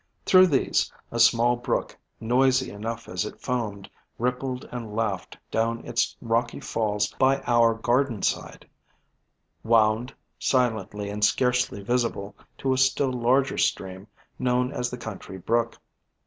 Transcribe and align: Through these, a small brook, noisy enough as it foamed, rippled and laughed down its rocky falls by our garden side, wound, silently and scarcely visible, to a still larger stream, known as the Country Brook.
Through 0.25 0.47
these, 0.47 0.91
a 1.11 1.19
small 1.19 1.55
brook, 1.55 1.95
noisy 2.19 2.71
enough 2.71 3.07
as 3.07 3.23
it 3.23 3.39
foamed, 3.39 3.87
rippled 4.17 4.67
and 4.71 4.95
laughed 4.95 5.37
down 5.51 5.85
its 5.85 6.17
rocky 6.21 6.59
falls 6.59 7.11
by 7.19 7.37
our 7.41 7.75
garden 7.75 8.23
side, 8.23 8.67
wound, 9.63 10.11
silently 10.39 11.11
and 11.11 11.23
scarcely 11.23 11.83
visible, 11.83 12.35
to 12.57 12.73
a 12.73 12.79
still 12.79 13.13
larger 13.13 13.59
stream, 13.59 14.07
known 14.39 14.71
as 14.71 14.89
the 14.89 14.97
Country 14.97 15.37
Brook. 15.37 15.77